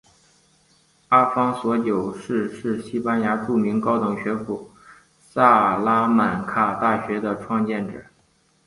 [1.09, 4.71] 阿方索九世是西班牙著名高等学府
[5.29, 8.03] 萨拉曼卡大学的创建者。